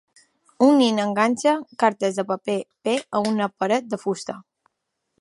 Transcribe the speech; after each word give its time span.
Un 0.67 0.71
nen 0.83 1.01
enganxa 1.03 1.53
cartes 1.85 2.19
de 2.21 2.27
paper 2.33 2.57
P 2.85 2.97
a 3.21 3.25
una 3.35 3.53
paret 3.63 3.91
de 3.93 4.05
fusta. 4.07 4.43